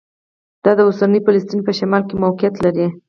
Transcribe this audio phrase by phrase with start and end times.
[0.63, 2.87] دا د اوسني فلسطین په شمال کې موقعیت لري.